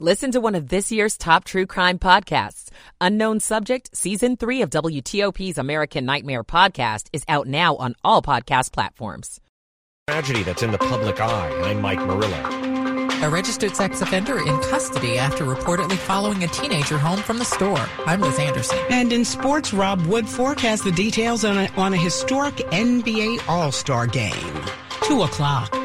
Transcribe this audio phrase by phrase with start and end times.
[0.00, 2.68] Listen to one of this year's top true crime podcasts.
[3.00, 8.72] Unknown Subject, Season 3 of WTOP's American Nightmare podcast is out now on all podcast
[8.72, 9.40] platforms.
[10.08, 11.70] Tragedy that's in the public eye.
[11.70, 13.22] I'm Mike Murillo.
[13.22, 17.86] A registered sex offender in custody after reportedly following a teenager home from the store.
[18.04, 18.78] I'm Liz Anderson.
[18.90, 24.08] And in sports, Rob Woodfork has the details on a, on a historic NBA All-Star
[24.08, 24.60] game.
[25.04, 25.83] 2 o'clock.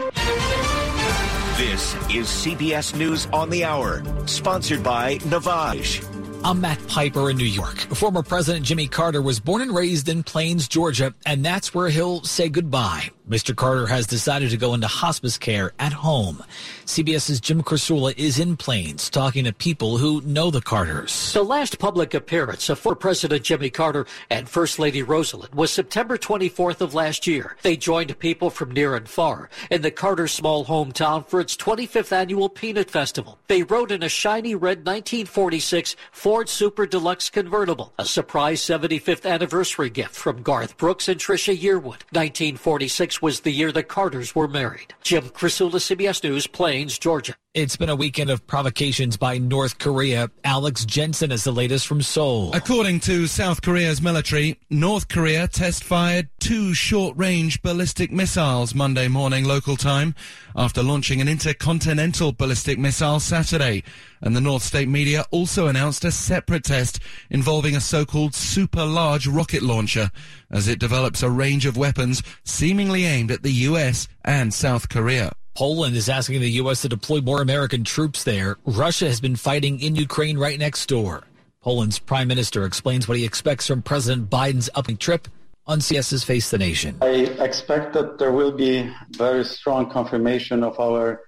[1.59, 6.01] This is CBS News on the Hour, sponsored by Navage.
[6.41, 7.79] I'm Matt Piper in New York.
[7.79, 12.23] Former President Jimmy Carter was born and raised in Plains, Georgia, and that's where he'll
[12.23, 13.11] say goodbye.
[13.29, 13.55] Mr.
[13.55, 16.43] Carter has decided to go into hospice care at home.
[16.85, 21.31] CBS's Jim Krasula is in Plains talking to people who know the Carters.
[21.33, 26.17] The last public appearance of former President Jimmy Carter and First Lady Rosalynn was September
[26.17, 27.55] 24th of last year.
[27.61, 32.11] They joined people from near and far in the Carter small hometown for its 25th
[32.11, 33.37] annual Peanut Festival.
[33.47, 39.91] They rode in a shiny red 1946 Ford Super Deluxe convertible, a surprise 75th anniversary
[39.91, 42.01] gift from Garth Brooks and Trisha Yearwood.
[42.11, 44.93] 1946 was the year the Carters were married.
[45.01, 47.35] Jim Krasula, CBS News, Plains, Georgia.
[47.55, 50.29] It's been a weekend of provocations by North Korea.
[50.43, 52.53] Alex Jensen is the latest from Seoul.
[52.53, 59.07] According to South Korea's military, North Korea test fired two short range ballistic missiles Monday
[59.07, 60.13] morning local time
[60.55, 63.83] after launching an intercontinental ballistic missile Saturday.
[64.21, 66.99] And the North State media also announced a separate test
[67.31, 70.11] involving a so-called super large rocket launcher
[70.51, 75.31] as it develops a range of weapons seemingly aimed at the US and South Korea.
[75.59, 76.83] Poland is asking the U.S.
[76.83, 78.55] to deploy more American troops there.
[78.63, 81.23] Russia has been fighting in Ukraine right next door.
[81.61, 85.27] Poland's prime minister explains what he expects from President Biden's upcoming trip
[85.67, 86.95] on CBS's Face the Nation.
[87.01, 91.23] I expect that there will be very strong confirmation of our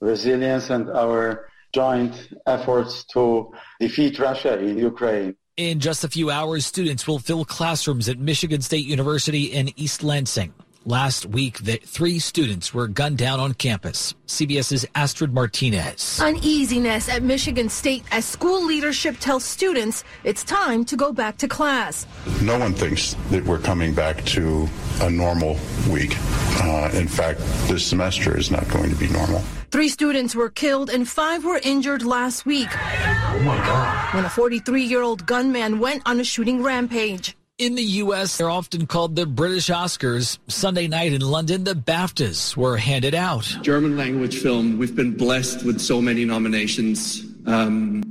[0.00, 5.36] resilience and our joint efforts to defeat Russia in Ukraine.
[5.56, 10.02] In just a few hours, students will fill classrooms at Michigan State University in East
[10.02, 10.52] Lansing.
[10.88, 14.14] Last week, the three students were gunned down on campus.
[14.28, 16.20] CBS's Astrid Martinez.
[16.20, 21.48] Uneasiness at Michigan State as school leadership tells students it's time to go back to
[21.48, 22.06] class.
[22.40, 24.68] No one thinks that we're coming back to
[25.00, 25.58] a normal
[25.90, 26.14] week.
[26.62, 29.40] Uh, in fact, this semester is not going to be normal.
[29.72, 32.68] Three students were killed and five were injured last week.
[32.70, 34.14] Oh my God.
[34.14, 37.36] When a 43 year old gunman went on a shooting rampage.
[37.58, 40.36] In the U.S., they're often called the British Oscars.
[40.46, 43.44] Sunday night in London, the BAFTAs were handed out.
[43.62, 48.02] German language film, we've been blessed with so many nominations, um,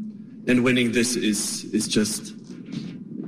[0.48, 2.34] and winning this is, is just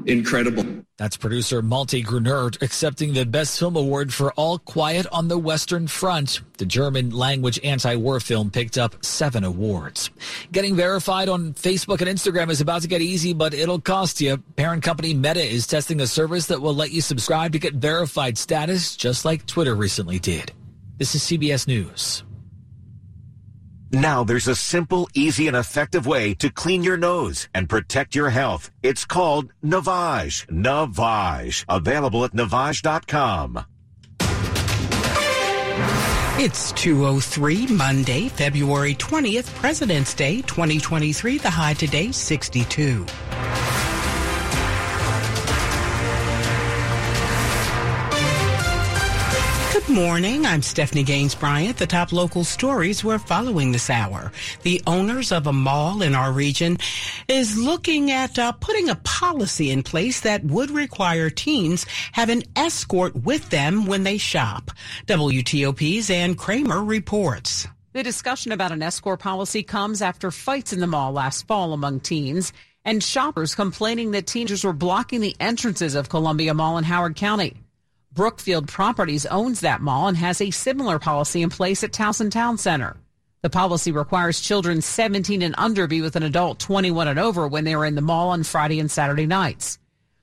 [0.08, 0.66] incredible.
[0.98, 5.86] That's producer Malte Grunert accepting the Best Film Award for All Quiet on the Western
[5.86, 6.42] Front.
[6.58, 10.10] The German language anti-war film picked up seven awards.
[10.52, 14.38] Getting verified on Facebook and Instagram is about to get easy, but it'll cost you.
[14.56, 18.36] Parent company Meta is testing a service that will let you subscribe to get verified
[18.36, 20.52] status, just like Twitter recently did.
[20.98, 22.24] This is CBS News.
[23.92, 28.30] Now there's a simple, easy, and effective way to clean your nose and protect your
[28.30, 28.70] health.
[28.84, 30.46] It's called Navage.
[30.48, 31.66] Navage.
[31.70, 33.66] Available at Navage.com.
[36.40, 41.40] It's 203 Monday, February 20th, President's Day 2023.
[41.40, 43.06] The high today 62.
[49.98, 50.46] Morning.
[50.46, 51.78] I'm Stephanie Gaines Bryant.
[51.78, 54.32] The top local stories we're following this hour.
[54.62, 56.78] The owners of a mall in our region
[57.28, 62.44] is looking at uh, putting a policy in place that would require teens have an
[62.56, 64.70] escort with them when they shop.
[65.08, 67.68] WTOP's Ann Kramer reports.
[67.94, 72.02] The discussion about an escort policy comes after fights in the mall last fall among
[72.02, 72.54] teens
[72.86, 77.56] and shoppers complaining that teenagers were blocking the entrances of Columbia Mall in Howard County.
[78.18, 82.58] Brookfield Properties owns that mall and has a similar policy in place at Towson Town
[82.58, 82.98] Center.
[83.44, 87.64] The policy requires children 17 and under be with an adult 21 and over when
[87.64, 89.78] they are in the mall on Friday and Saturday nights.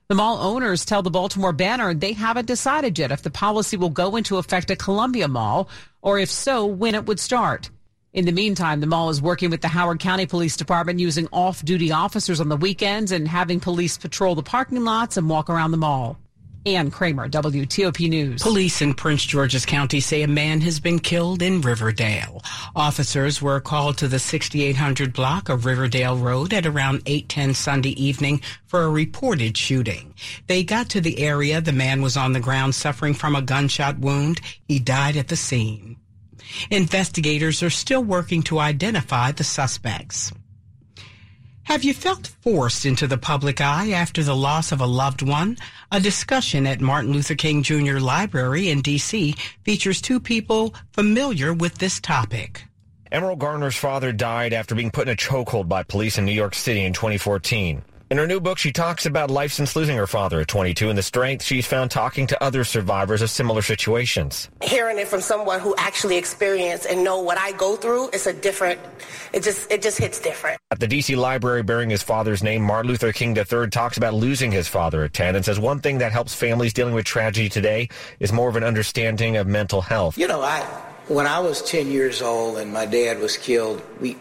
[0.09, 3.89] The mall owners tell the Baltimore Banner they haven't decided yet if the policy will
[3.89, 5.69] go into effect at Columbia Mall
[6.01, 7.69] or if so, when it would start.
[8.11, 11.63] In the meantime, the mall is working with the Howard County Police Department using off
[11.63, 15.71] duty officers on the weekends and having police patrol the parking lots and walk around
[15.71, 16.17] the mall.
[16.65, 18.41] Ann Kramer, WTOP News.
[18.41, 22.41] Police in Prince George's County say a man has been killed in Riverdale.
[22.75, 28.41] Officers were called to the 6800 block of Riverdale Road at around 8:10 Sunday evening
[28.65, 30.15] for a reported shooting.
[30.47, 33.99] They got to the area, the man was on the ground suffering from a gunshot
[33.99, 34.41] wound.
[34.67, 35.97] He died at the scene.
[36.71, 40.31] Investigators are still working to identify the suspects.
[41.65, 45.57] Have you felt forced into the public eye after the loss of a loved one?
[45.91, 47.97] A discussion at Martin Luther King Jr.
[47.97, 49.33] Library in D.C.
[49.63, 52.65] features two people familiar with this topic.
[53.11, 56.53] Emerald Garner's father died after being put in a chokehold by police in New York
[56.53, 57.81] City in 2014.
[58.11, 60.97] In her new book, she talks about life since losing her father at 22 and
[60.97, 64.47] the strength she's found talking to other survivors of similar situations.
[64.61, 68.33] Hearing it from someone who actually experienced and know what I go through, it's a
[68.33, 68.79] different,
[69.33, 70.59] it just, it just hits different.
[70.69, 71.15] At the D.C.
[71.15, 75.13] library bearing his father's name, Martin Luther King III talks about losing his father at
[75.13, 78.55] 10 and says one thing that helps families dealing with tragedy today is more of
[78.55, 80.15] an understanding of mental health.
[80.15, 80.61] You know, I,
[81.07, 84.15] when I was 10 years old and my dad was killed, we,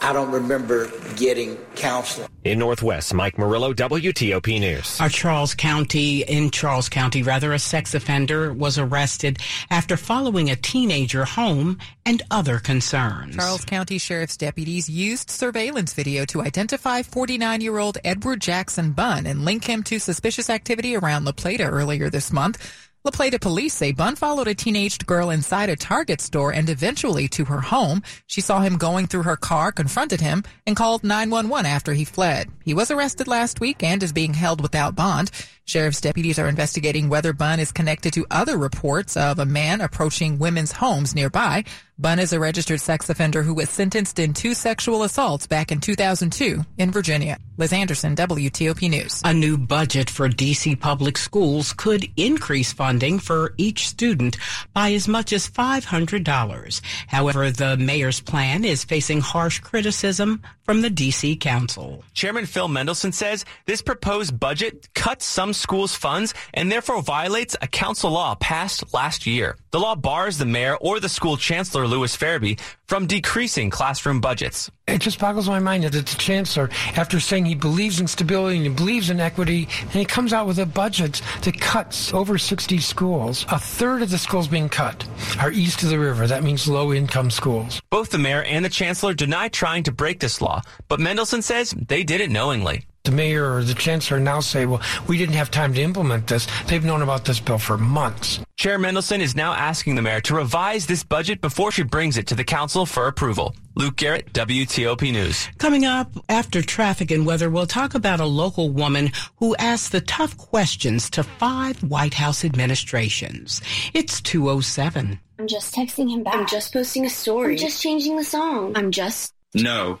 [0.00, 2.28] I don't remember getting counseling.
[2.44, 5.00] In Northwest, Mike Murillo, WTOP News.
[5.00, 9.38] Our Charles County, in Charles County, rather, a sex offender was arrested
[9.70, 13.36] after following a teenager home and other concerns.
[13.36, 19.26] Charles County Sheriff's deputies used surveillance video to identify 49 year old Edward Jackson Bunn
[19.26, 22.87] and link him to suspicious activity around La Plata earlier this month.
[23.04, 27.28] La Plata police say Bunn followed a teenaged girl inside a Target store and eventually
[27.28, 28.02] to her home.
[28.26, 32.50] She saw him going through her car, confronted him, and called 911 after he fled.
[32.64, 35.30] He was arrested last week and is being held without bond.
[35.68, 40.38] Sheriff's deputies are investigating whether Bunn is connected to other reports of a man approaching
[40.38, 41.64] women's homes nearby.
[42.00, 45.80] Bunn is a registered sex offender who was sentenced in two sexual assaults back in
[45.80, 47.38] 2002 in Virginia.
[47.56, 49.20] Liz Anderson, WTOP News.
[49.24, 50.76] A new budget for D.C.
[50.76, 54.36] public schools could increase funding for each student
[54.72, 56.80] by as much as $500.
[57.08, 61.34] However, the mayor's plan is facing harsh criticism from the D.C.
[61.34, 62.04] Council.
[62.14, 67.66] Chairman Phil Mendelson says this proposed budget cuts some schools' funds and therefore violates a
[67.66, 69.56] council law passed last year.
[69.70, 74.70] The law bars the mayor or the school chancellor, Lewis Ferebee, from decreasing classroom budgets.
[74.86, 78.66] It just boggles my mind that the chancellor, after saying he believes in stability and
[78.66, 82.78] he believes in equity, and he comes out with a budget that cuts over 60
[82.78, 83.44] schools.
[83.50, 85.06] A third of the schools being cut
[85.38, 86.26] are east of the river.
[86.26, 87.82] That means low income schools.
[87.90, 91.72] Both the mayor and the chancellor deny trying to break this law, but Mendelson says
[91.72, 95.50] they did it knowingly the mayor or the chancellor now say, well, we didn't have
[95.50, 96.46] time to implement this.
[96.66, 98.40] They've known about this bill for months.
[98.56, 102.26] Chair Mendelson is now asking the mayor to revise this budget before she brings it
[102.26, 103.54] to the council for approval.
[103.76, 105.48] Luke Garrett, WTOP News.
[105.56, 110.02] Coming up after traffic and weather, we'll talk about a local woman who asked the
[110.02, 113.62] tough questions to five White House administrations.
[113.94, 115.18] It's 207.
[115.38, 116.34] I'm just texting him back.
[116.34, 117.52] I'm just posting a story.
[117.52, 118.76] I'm just changing the song.
[118.76, 119.32] I'm just.
[119.54, 120.00] No.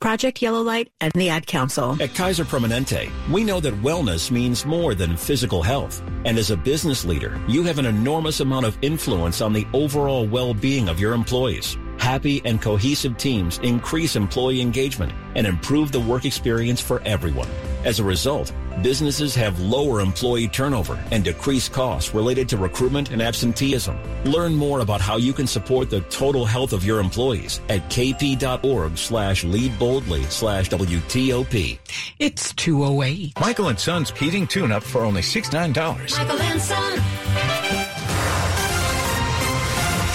[0.00, 2.00] Project Yellow Light, and the Ad Council.
[2.02, 6.02] At Kaiser Permanente, we know that wellness means more than physical health.
[6.24, 10.26] And as a business leader, you have an enormous amount of influence on the overall
[10.26, 11.76] well-being of your employees.
[11.98, 17.48] Happy and cohesive teams increase employee engagement and improve the work experience for everyone.
[17.84, 18.52] As a result,
[18.82, 23.96] businesses have lower employee turnover and decreased costs related to recruitment and absenteeism.
[24.24, 28.98] Learn more about how you can support the total health of your employees at kp.org
[28.98, 31.78] slash lead boldly slash WTOP.
[32.18, 33.38] It's 208.
[33.40, 36.18] Michael and Son's heating tune-up for only $69.
[36.18, 37.25] Michael and Son.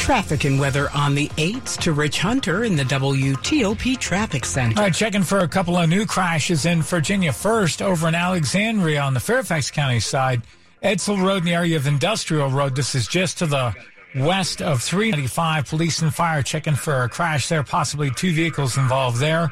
[0.02, 4.76] Traffic and weather on the 8th to Rich Hunter in the WTOP Traffic Center.
[4.80, 7.32] All right, checking for a couple of new crashes in Virginia.
[7.32, 10.42] First, over in Alexandria on the Fairfax County side,
[10.82, 12.76] Edsall Road in the area of Industrial Road.
[12.76, 13.76] This is just to the
[14.16, 15.68] west of 395.
[15.68, 19.50] Police and fire checking for a crash there, possibly two vehicles involved there.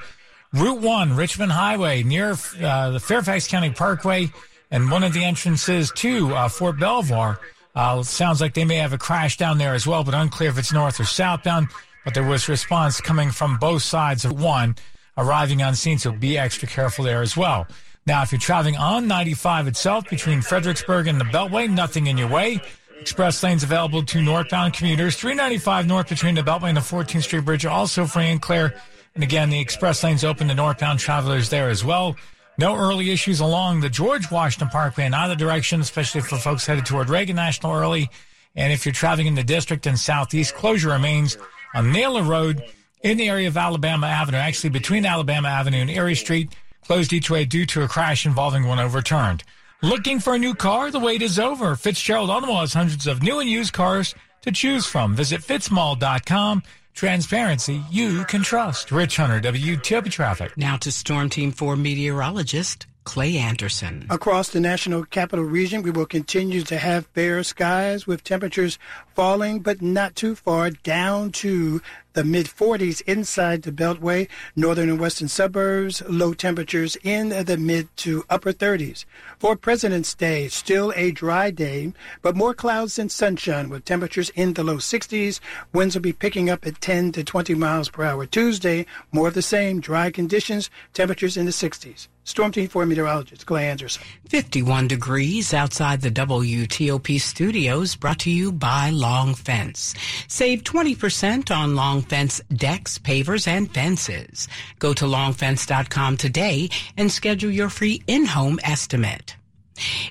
[0.52, 4.32] Route 1, Richmond Highway, near uh, the Fairfax County Parkway,
[4.72, 7.40] and one of the entrances to uh, Fort Belvoir.
[7.76, 10.58] Uh, sounds like they may have a crash down there as well, but unclear if
[10.58, 11.70] it's north or southbound.
[12.04, 14.76] But there was response coming from both sides of one
[15.18, 17.68] arriving on scene, so be extra careful there as well.
[18.06, 22.30] Now, if you're traveling on 95 itself between Fredericksburg and the Beltway, nothing in your
[22.30, 22.62] way.
[23.00, 25.16] Express lanes available to northbound commuters.
[25.16, 28.74] 395 north between the Beltway and the 14th Street Bridge, also free and clear.
[29.16, 32.16] And again, the express lanes open to northbound travelers there as well.
[32.60, 36.86] No early issues along the George Washington Parkway in either direction, especially for folks headed
[36.86, 38.10] toward Reagan National early.
[38.54, 41.38] And if you're traveling in the district and southeast, closure remains
[41.74, 42.62] on Naylor Road
[43.02, 47.30] in the area of Alabama Avenue, actually between Alabama Avenue and Erie Street, closed each
[47.30, 49.42] way due to a crash involving one overturned.
[49.82, 50.92] Looking for a new car?
[50.92, 51.78] The wait is over.
[51.78, 55.16] Fitzgerald Automall has hundreds of new and used cars to choose from.
[55.16, 56.64] Visit fitzmall.com.
[56.94, 58.92] Transparency you can trust.
[58.92, 60.58] Rich Hunter, WTOP Traffic.
[60.58, 64.06] Now to Storm Team 4 meteorologist Clay Anderson.
[64.10, 68.78] Across the national capital region, we will continue to have fair skies with temperatures
[69.16, 71.82] falling, but not too far down to
[72.20, 77.88] the mid 40s inside the Beltway, northern and western suburbs, low temperatures in the mid
[77.96, 79.06] to upper 30s.
[79.38, 84.52] For President's Day, still a dry day, but more clouds than sunshine with temperatures in
[84.52, 85.40] the low 60s.
[85.72, 88.26] Winds will be picking up at 10 to 20 miles per hour.
[88.26, 92.10] Tuesday, more of the same, dry conditions, temperatures in the 60s.
[92.30, 94.04] Storm Team 4 meteorologist Clay Anderson.
[94.28, 99.96] 51 degrees outside the WTOP studios, brought to you by Long Fence.
[100.28, 104.48] Save 20% on Long Fence decks, pavers, and fences.
[104.80, 109.36] Go to longfence.com today and schedule your free in-home estimate.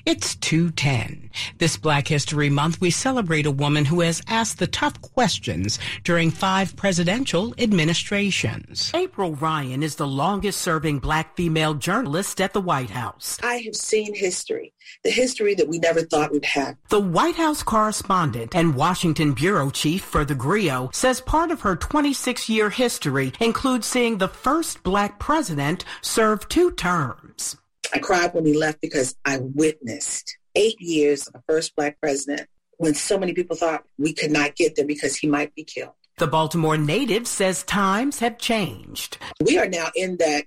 [0.05, 1.29] It's 210.
[1.57, 6.31] This Black History Month, we celebrate a woman who has asked the tough questions during
[6.31, 8.91] five presidential administrations.
[8.93, 13.37] April Ryan is the longest serving black female journalist at the White House.
[13.43, 14.73] I have seen history,
[15.03, 16.75] the history that we never thought we'd have.
[16.89, 21.75] The White House correspondent and Washington bureau chief for the GRIO says part of her
[21.75, 27.58] 26 year history includes seeing the first black president serve two terms.
[27.93, 32.47] I cried when he left because I witnessed eight years of the first black president
[32.77, 35.93] when so many people thought we could not get there because he might be killed.
[36.17, 39.17] The Baltimore native says times have changed.
[39.41, 40.45] We are now in that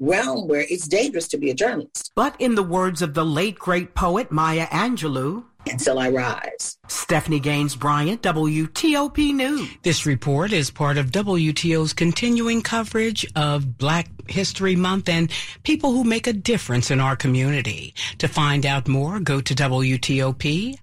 [0.00, 2.10] realm where it's dangerous to be a journalist.
[2.16, 6.78] But in the words of the late great poet Maya Angelou, until I rise.
[6.88, 9.68] Stephanie Gaines Bryant, WTOP News.
[9.82, 15.30] This report is part of WTOP's continuing coverage of Black History Month and
[15.62, 17.94] people who make a difference in our community.
[18.18, 20.78] To find out more, go to WTOP.com.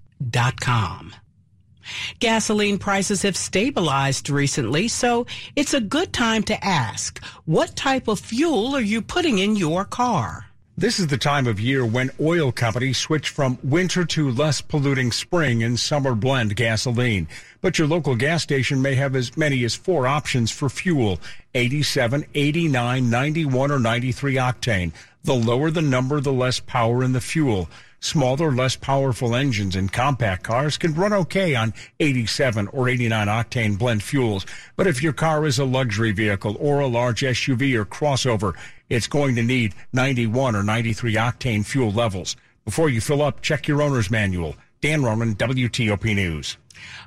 [2.20, 8.20] Gasoline prices have stabilized recently, so it's a good time to ask, what type of
[8.20, 10.49] fuel are you putting in your car?
[10.80, 15.12] This is the time of year when oil companies switch from winter to less polluting
[15.12, 17.28] spring and summer blend gasoline.
[17.60, 21.20] But your local gas station may have as many as four options for fuel
[21.54, 24.92] 87, 89, 91, or 93 octane.
[25.22, 27.68] The lower the number, the less power in the fuel.
[28.02, 33.78] Smaller, less powerful engines in compact cars can run okay on 87 or 89 octane
[33.78, 34.46] blend fuels.
[34.74, 38.54] But if your car is a luxury vehicle or a large SUV or crossover,
[38.88, 42.36] it's going to need 91 or 93 octane fuel levels.
[42.64, 44.56] Before you fill up, check your owner's manual.
[44.80, 46.56] Dan Roman, WTOP News.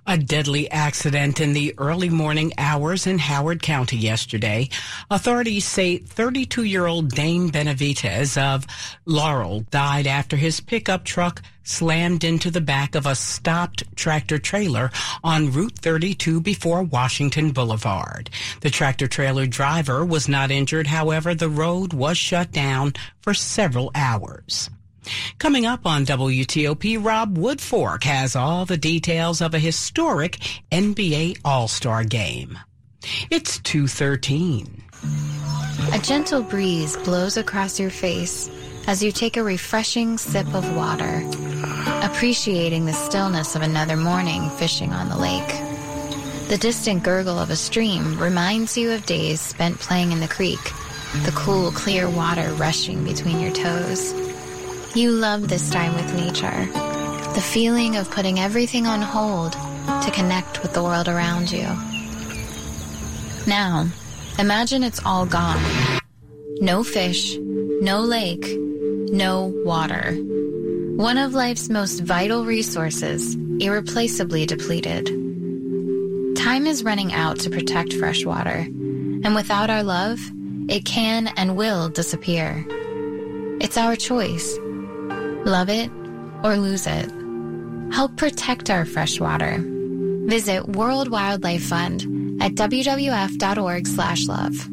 [0.05, 4.69] A deadly accident in the early morning hours in Howard County yesterday.
[5.09, 8.67] Authorities say 32 year old Dane Benavides of
[9.05, 14.91] Laurel died after his pickup truck slammed into the back of a stopped tractor trailer
[15.23, 18.29] on Route 32 before Washington Boulevard.
[18.61, 20.85] The tractor trailer driver was not injured.
[20.85, 24.69] However, the road was shut down for several hours.
[25.39, 30.39] Coming up on WTOP, Rob Woodfork has all the details of a historic
[30.71, 32.57] NBA All-Star game.
[33.29, 34.83] It's 213.
[35.91, 38.49] A gentle breeze blows across your face
[38.87, 41.23] as you take a refreshing sip of water,
[42.01, 45.61] appreciating the stillness of another morning fishing on the lake.
[46.49, 50.63] The distant gurgle of a stream reminds you of days spent playing in the creek,
[51.23, 54.13] the cool, clear water rushing between your toes.
[54.95, 56.67] You love this time with nature.
[57.33, 61.65] The feeling of putting everything on hold to connect with the world around you.
[63.47, 63.87] Now,
[64.37, 65.59] imagine it's all gone.
[66.59, 70.13] No fish, no lake, no water.
[70.95, 75.07] One of life's most vital resources, irreplaceably depleted.
[76.35, 80.19] Time is running out to protect fresh water, and without our love,
[80.69, 82.63] it can and will disappear.
[83.59, 84.59] It's our choice
[85.45, 85.89] Love it
[86.43, 87.09] or lose it.
[87.93, 89.59] Help protect our freshwater.
[90.27, 92.01] Visit World Wildlife Fund
[92.41, 94.72] at wwf.org slash love.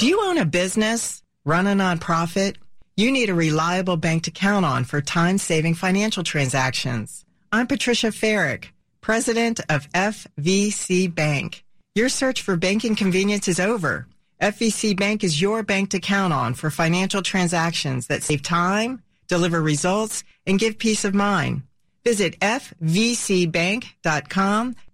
[0.00, 2.56] Do you own a business, run a nonprofit?
[2.96, 7.26] You need a reliable bank to count on for time-saving financial transactions.
[7.52, 8.68] I'm Patricia Ferrick,
[9.02, 11.64] president of FVC Bank.
[11.94, 14.06] Your search for banking convenience is over.
[14.40, 19.60] FVC Bank is your bank to count on for financial transactions that save time, deliver
[19.60, 21.64] results, and give peace of mind.
[22.04, 23.86] Visit fvcbank.com.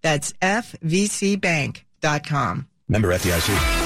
[0.02, 1.76] That's fvcbank.com.
[2.88, 3.85] Member FDIC.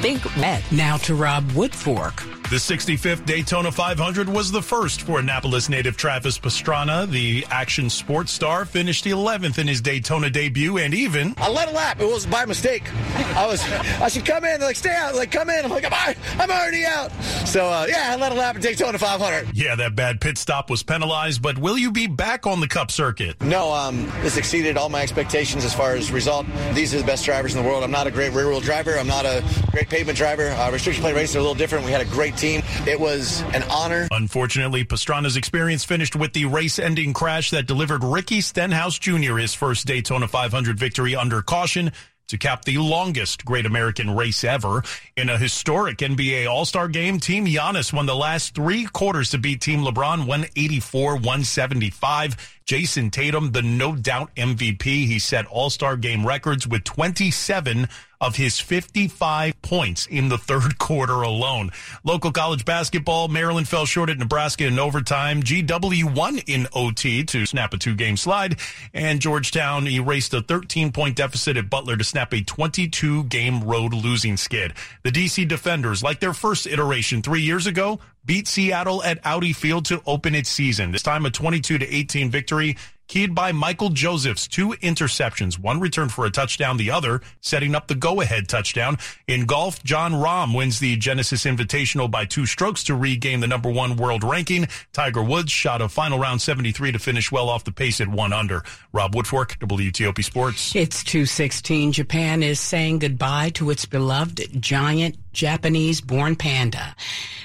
[0.00, 0.62] Think red.
[0.70, 2.38] Now to Rob Woodfork.
[2.48, 7.06] The 65th Daytona 500 was the first for Annapolis native Travis Pastrana.
[7.06, 11.34] The action sports star finished 11th in his Daytona debut and even.
[11.36, 12.00] I led a lap.
[12.00, 12.90] It was by mistake.
[13.36, 13.62] I was,
[14.00, 14.60] I should come in.
[14.60, 15.14] They're like, stay out.
[15.14, 15.62] Like, come in.
[15.62, 17.12] I'm like, I'm, I'm already out.
[17.44, 19.54] So, uh, yeah, I led a lap at Daytona 500.
[19.54, 22.90] Yeah, that bad pit stop was penalized, but will you be back on the Cup
[22.90, 23.42] circuit?
[23.42, 26.46] No, um, this exceeded all my expectations as far as result.
[26.72, 27.84] These are the best drivers in the world.
[27.84, 28.96] I'm not a great rear wheel driver.
[28.98, 30.50] I'm not a great pavement driver.
[30.50, 31.84] Uh, restriction plate races are a little different.
[31.84, 32.62] We had a great team.
[32.86, 34.08] It was an honor.
[34.10, 39.36] Unfortunately, Pastrana's experience finished with the race ending crash that delivered Ricky Stenhouse Jr.
[39.36, 41.92] his first Daytona 500 victory under caution
[42.28, 44.84] to cap the longest Great American race ever.
[45.16, 49.60] In a historic NBA All-Star game, Team Giannis won the last three quarters to beat
[49.60, 52.36] Team LeBron 184-175.
[52.68, 57.88] Jayson Tatum, the no doubt MVP, he set All-Star game records with 27
[58.20, 61.70] of his 55 points in the third quarter alone.
[62.04, 65.42] Local college basketball, Maryland fell short at Nebraska in overtime.
[65.42, 68.58] GW won in OT to snap a two game slide
[68.92, 73.94] and Georgetown erased a 13 point deficit at Butler to snap a 22 game road
[73.94, 74.74] losing skid.
[75.04, 79.84] The DC Defenders, like their first iteration three years ago, beat Seattle at Audi Field
[79.86, 80.92] to open its season.
[80.92, 82.76] This time a 22 to 18 victory
[83.08, 87.88] keyed by Michael Joseph's two interceptions, one returned for a touchdown, the other setting up
[87.88, 88.98] the go-ahead touchdown.
[89.26, 93.70] In golf, Jon Rahm wins the Genesis Invitational by two strokes to regain the number
[93.70, 94.68] one world ranking.
[94.92, 98.32] Tiger Woods shot a final round 73 to finish well off the pace at one
[98.32, 98.62] under.
[98.92, 100.76] Rob Woodfork, WTOP Sports.
[100.76, 101.92] It's 216.
[101.92, 106.96] Japan is saying goodbye to its beloved giant Japanese born panda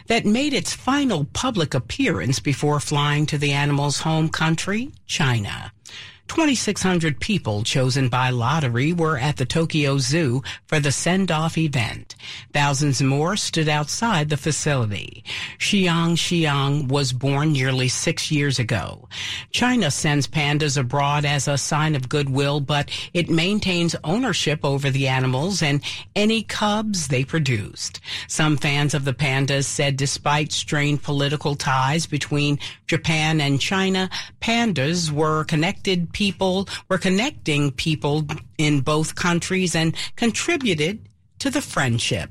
[0.08, 5.73] that made its final public appearance before flying to the animal's home country, China.
[6.28, 12.16] 2,600 people chosen by lottery were at the Tokyo Zoo for the send-off event.
[12.54, 15.24] Thousands more stood outside the facility.
[15.60, 19.08] Xiang Xiang was born nearly six years ago.
[19.52, 25.08] China sends pandas abroad as a sign of goodwill, but it maintains ownership over the
[25.08, 25.82] animals and
[26.16, 28.00] any cubs they produced.
[28.28, 34.10] Some fans of the pandas said despite strained political ties between Japan and China,
[34.42, 38.26] pandas were connected people, were connecting people
[38.58, 42.30] in both countries and contributed to the friendship.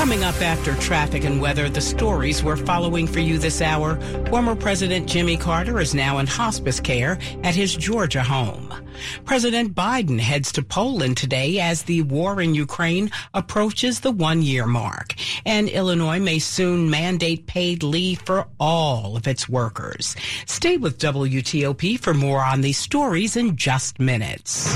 [0.00, 4.00] Coming up after traffic and weather, the stories we're following for you this hour.
[4.30, 8.72] Former President Jimmy Carter is now in hospice care at his Georgia home.
[9.26, 14.66] President Biden heads to Poland today as the war in Ukraine approaches the one year
[14.66, 15.14] mark.
[15.44, 20.16] And Illinois may soon mandate paid leave for all of its workers.
[20.46, 24.74] Stay with WTOP for more on these stories in just minutes.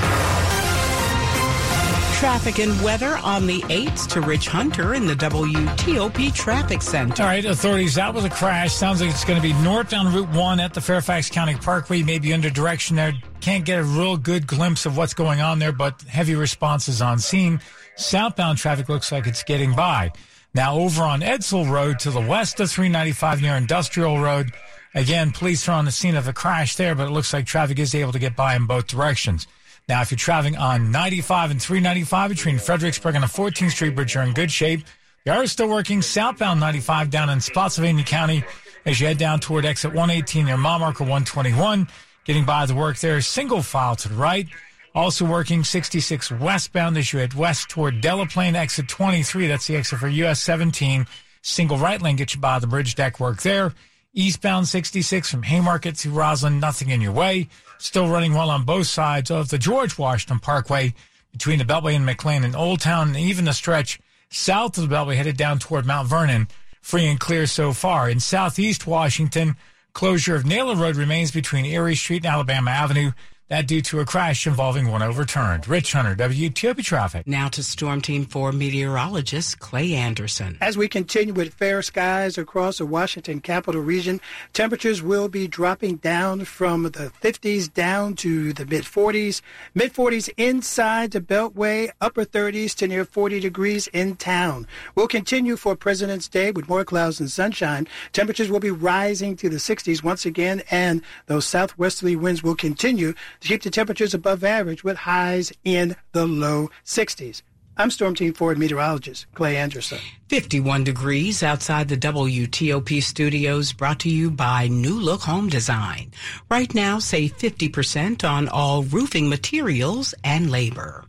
[2.15, 7.21] Traffic and weather on the 8th to Rich Hunter in the WTOP Traffic Center.
[7.21, 8.73] All right, authorities that was a crash.
[8.73, 12.03] Sounds like it's going to be north northbound Route 1 at the Fairfax County Parkway,
[12.03, 13.11] maybe under direction there.
[13.41, 17.19] Can't get a real good glimpse of what's going on there, but heavy responses on
[17.19, 17.59] scene.
[17.97, 20.13] Southbound traffic looks like it's getting by.
[20.53, 24.53] Now over on Edsall Road to the west of 395 near Industrial Road.
[24.93, 27.77] Again, police are on the scene of a crash there, but it looks like traffic
[27.77, 29.47] is able to get by in both directions.
[29.87, 34.15] Now, if you're traveling on 95 and 395 between Fredericksburg and the 14th Street Bridge,
[34.15, 34.81] you're in good shape.
[35.25, 38.43] You are still working southbound 95 down in Spotsylvania County
[38.85, 41.87] as you head down toward exit 118 near mile marker 121.
[42.23, 44.47] Getting by the work there, single file to the right.
[44.95, 49.45] Also working 66 westbound as you head west toward Delaplane, exit 23.
[49.47, 51.05] That's the exit for US 17.
[51.43, 53.71] Single right lane gets you by the bridge deck work there.
[54.17, 57.49] Eastbound 66 from Haymarket to Rosslyn, nothing in your way.
[57.79, 60.93] Still running well on both sides of the George Washington Parkway
[61.33, 63.99] between the Beltway and McLean and Old Town, and even the stretch
[64.29, 66.47] south of the Beltway headed down toward Mount Vernon,
[66.81, 68.09] free and clear so far.
[68.09, 69.57] In southeast Washington,
[69.91, 73.11] closure of Naylor Road remains between Erie Street and Alabama Avenue.
[73.47, 75.67] That due to a crash involving one overturned.
[75.67, 77.27] Rich Hunter, WTOP Traffic.
[77.27, 80.57] Now to Storm Team 4 meteorologist Clay Anderson.
[80.61, 84.19] As we continue with fair skies across the Washington capital region,
[84.53, 89.41] temperatures will be dropping down from the 50s down to the mid 40s.
[89.75, 94.65] Mid 40s inside the Beltway, upper 30s to near 40 degrees in town.
[94.95, 97.87] We'll continue for President's Day with more clouds and sunshine.
[98.11, 103.13] Temperatures will be rising to the 60s once again, and those southwesterly winds will continue
[103.41, 107.41] to keep the temperatures above average with highs in the low 60s.
[107.77, 109.99] I'm Storm Team 4 meteorologist Clay Anderson.
[110.29, 116.11] 51 degrees outside the WTOP studios brought to you by New Look Home Design.
[116.49, 121.03] Right now, save 50% on all roofing materials and labor.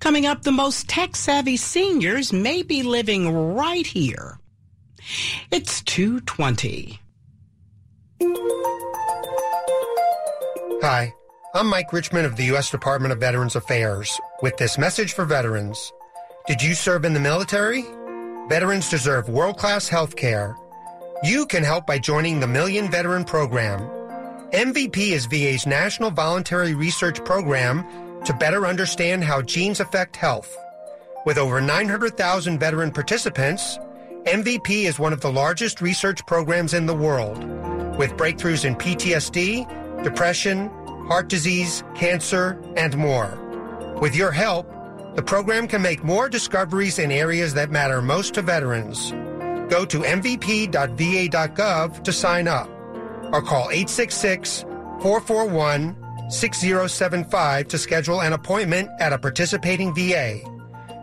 [0.00, 4.38] Coming up, the most tech savvy seniors may be living right here.
[5.50, 6.98] It's 220.
[10.82, 11.12] Hi,
[11.56, 12.70] I'm Mike Richmond of the U.S.
[12.70, 15.90] Department of Veterans Affairs with this message for veterans.
[16.46, 17.82] Did you serve in the military?
[18.46, 20.54] Veterans deserve world-class health care.
[21.24, 23.80] You can help by joining the Million Veteran Program.
[24.52, 27.86] MVP is VA's national voluntary research program
[28.26, 30.54] to better understand how genes affect health.
[31.24, 33.78] With over 900,000 veteran participants,
[34.24, 37.38] MVP is one of the largest research programs in the world,
[37.96, 40.70] with breakthroughs in PTSD, depression,
[41.06, 43.38] heart disease, cancer, and more.
[44.00, 44.70] With your help,
[45.14, 49.12] the program can make more discoveries in areas that matter most to veterans.
[49.70, 50.72] Go to mvp.va.gov
[52.02, 52.68] to sign up
[53.32, 54.62] or call 866
[55.00, 55.96] 441
[56.28, 60.40] 6075 to schedule an appointment at a participating VA.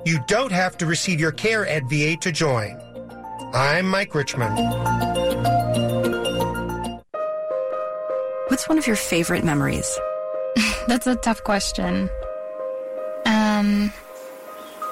[0.05, 2.79] You don't have to receive your care at VA to join.
[3.53, 4.57] I'm Mike Richmond.
[8.63, 9.99] What's one of your favorite memories?
[10.87, 12.09] That's a tough question.
[13.25, 13.91] Um,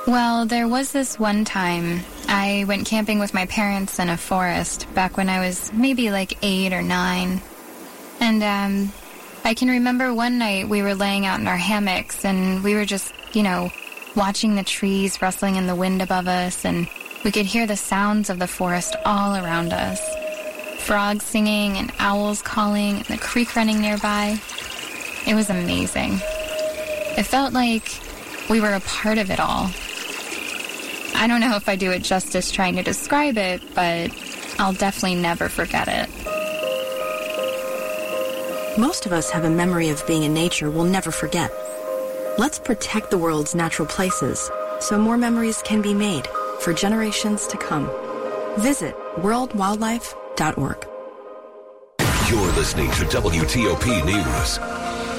[0.06, 4.94] well, there was this one time I went camping with my parents in a forest
[4.94, 7.42] back when I was maybe like eight or nine.
[8.20, 8.92] And, um,
[9.46, 12.84] I can remember one night we were laying out in our hammocks and we were
[12.84, 13.72] just, you know,
[14.18, 16.90] watching the trees rustling in the wind above us and
[17.24, 20.21] we could hear the sounds of the forest all around us.
[20.82, 24.40] Frogs singing and owls calling and the creek running nearby.
[25.28, 26.14] It was amazing.
[27.18, 28.00] It felt like
[28.50, 29.70] we were a part of it all.
[31.16, 34.12] I don't know if I do it justice trying to describe it, but
[34.60, 36.10] I'll definitely never forget it.
[38.78, 41.52] Most of us have a memory of being in nature we'll never forget.
[42.38, 46.28] Let's protect the world's natural places so more memories can be made
[46.60, 47.90] for generations to come.
[48.58, 50.21] Visit worldwildlife.org.
[52.28, 54.60] You're listening to WTOP News.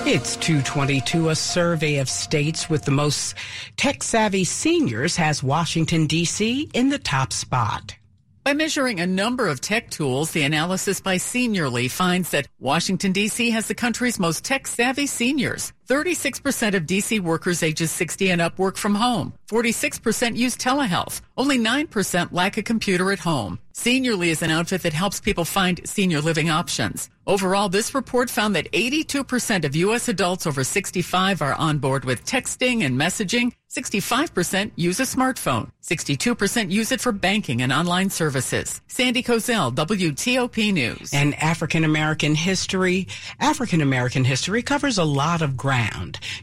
[0.05, 1.29] It's 222.
[1.29, 3.37] A survey of states with the most
[3.77, 6.69] tech savvy seniors has Washington, D.C.
[6.75, 7.95] in the top spot.
[8.43, 13.51] By measuring a number of tech tools, the analysis by Seniorly finds that Washington, D.C.
[13.51, 15.73] has the country's most tech savvy seniors.
[15.93, 19.35] 36% of DC workers ages 60 and up work from home.
[19.51, 21.21] 46% use telehealth.
[21.37, 23.59] Only 9% lack a computer at home.
[23.75, 27.11] Seniorly is an outfit that helps people find senior living options.
[27.27, 30.09] Overall, this report found that 82% of U.S.
[30.09, 33.53] adults over 65 are on board with texting and messaging.
[33.71, 35.71] 65% use a smartphone.
[35.83, 38.81] 62% use it for banking and online services.
[38.89, 41.15] Sandy Kozel, WTOP News.
[41.15, 43.09] And African American history.
[43.41, 45.82] African American history covers a lot of ground.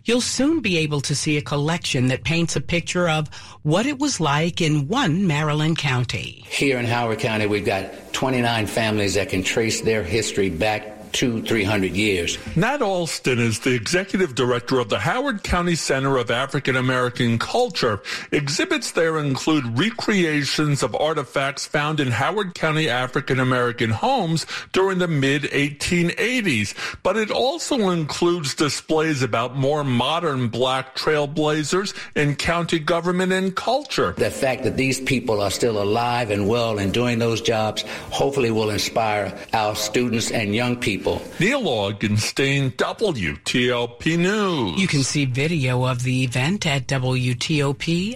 [0.06, 3.28] You'll soon be able to see a collection that paints a picture of
[3.64, 6.46] what it was like in one Maryland county.
[6.50, 11.42] Here in Howard County, we've got 29 families that can trace their history back two,
[11.44, 12.38] three hundred years.
[12.56, 18.02] Nat Alston is the executive director of the Howard County Center of African American Culture.
[18.32, 25.08] Exhibits there include recreations of artifacts found in Howard County African American homes during the
[25.08, 33.32] mid 1880s, but it also includes displays about more modern black trailblazers in county government
[33.32, 34.14] and culture.
[34.18, 38.52] The fact that these people are still alive and well and doing those jobs hopefully
[38.52, 41.22] will inspire our students and young people people.
[41.40, 44.80] Neil Augenstein, WTOP News.
[44.80, 48.16] You can see video of the event at WTOP.com.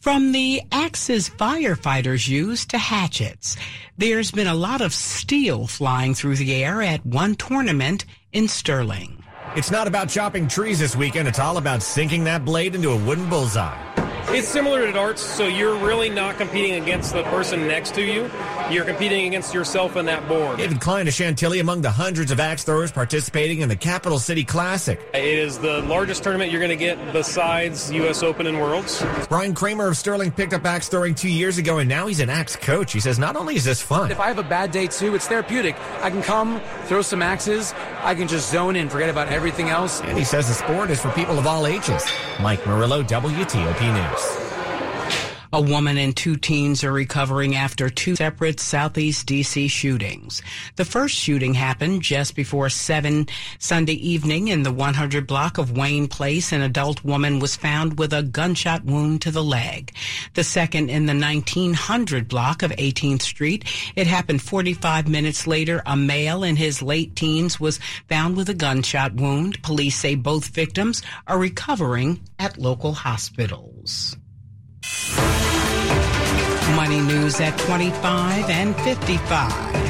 [0.00, 3.56] From the axes firefighters use to hatchets,
[3.96, 9.22] there's been a lot of steel flying through the air at one tournament in Sterling.
[9.54, 11.28] It's not about chopping trees this weekend.
[11.28, 13.78] It's all about sinking that blade into a wooden bullseye.
[14.28, 18.30] It's similar to darts, so you're really not competing against the person next to you.
[18.70, 20.56] You're competing against yourself and that board.
[20.56, 24.42] David Klein of Chantilly among the hundreds of axe throwers participating in the Capital City
[24.42, 24.98] Classic.
[25.12, 28.22] It is the largest tournament you're going to get besides U.S.
[28.22, 29.04] Open and Worlds.
[29.28, 32.30] Brian Kramer of Sterling picked up axe throwing two years ago, and now he's an
[32.30, 32.92] axe coach.
[32.92, 34.10] He says not only is this fun.
[34.10, 35.76] If I have a bad day too, it's therapeutic.
[36.00, 40.00] I can come, throw some axes, I can just zone in, forget about everything else.
[40.00, 42.04] And he says the sport is for people of all ages.
[42.40, 44.11] Mike Murillo, WTOP News.
[44.12, 44.41] Podcast.
[45.54, 50.40] A woman and two teens are recovering after two separate Southeast DC shootings.
[50.76, 56.08] The first shooting happened just before 7 Sunday evening in the 100 block of Wayne
[56.08, 56.52] Place.
[56.52, 59.94] An adult woman was found with a gunshot wound to the leg.
[60.32, 63.66] The second in the 1900 block of 18th Street.
[63.94, 65.82] It happened 45 minutes later.
[65.84, 69.62] A male in his late teens was found with a gunshot wound.
[69.62, 74.16] Police say both victims are recovering at local hospitals.
[76.76, 79.81] Money news at 25 and 55.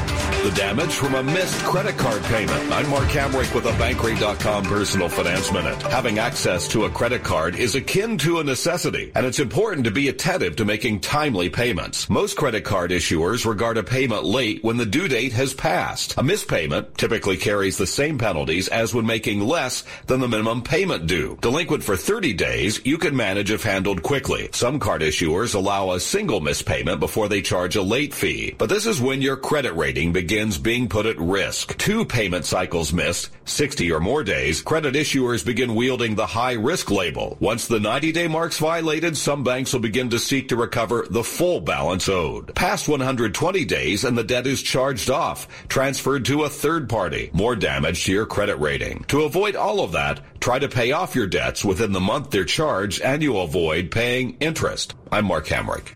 [0.42, 2.72] The damage from a missed credit card payment.
[2.72, 5.80] I'm Mark Hamrick with a Bankrate.com personal finance minute.
[5.82, 9.92] Having access to a credit card is akin to a necessity, and it's important to
[9.92, 12.10] be attentive to making timely payments.
[12.10, 16.18] Most credit card issuers regard a payment late when the due date has passed.
[16.18, 20.62] A missed payment typically carries the same penalties as when making less than the minimum
[20.62, 21.38] payment due.
[21.40, 24.48] Delinquent for 30 days, you can manage if handled quickly.
[24.50, 28.68] Some card issuers allow a single missed payment before they charge a late fee, but
[28.68, 31.76] this is when your credit rating begins begins being put at risk.
[31.76, 36.90] Two payment cycles missed, 60 or more days, credit issuers begin wielding the high risk
[36.90, 37.36] label.
[37.38, 41.22] Once the 90 day mark's violated, some banks will begin to seek to recover the
[41.22, 42.54] full balance owed.
[42.54, 47.28] Past 120 days and the debt is charged off, transferred to a third party.
[47.34, 49.04] More damage to your credit rating.
[49.08, 52.46] To avoid all of that, try to pay off your debts within the month they're
[52.46, 54.94] charged and you avoid paying interest.
[55.10, 55.92] I'm Mark Hamrick.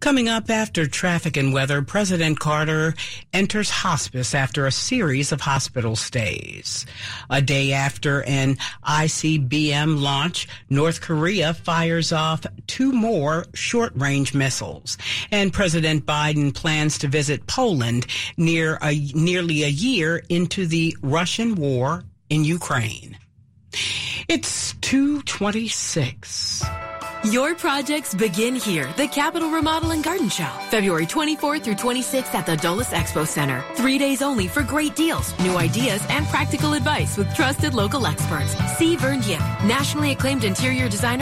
[0.00, 2.94] Coming up after traffic and weather, President Carter
[3.32, 6.84] enters hospice after a series of hospital stays.
[7.30, 14.98] A day after an ICBM launch, North Korea fires off two more short range missiles.
[15.30, 21.54] And President Biden plans to visit Poland near a, nearly a year into the Russian
[21.54, 23.16] war in Ukraine.
[24.28, 26.64] It's 226.
[27.30, 28.92] Your projects begin here.
[28.98, 33.64] The Capital Remodel and Garden Show, February 24th through 26th at the Dulles Expo Center.
[33.76, 38.54] Three days only for great deals, new ideas, and practical advice with trusted local experts.
[38.76, 41.12] See Vern Yip, nationally acclaimed interior designer.